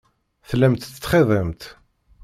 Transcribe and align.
Tellamt 0.49 0.81
tettxiḍimt. 0.93 1.63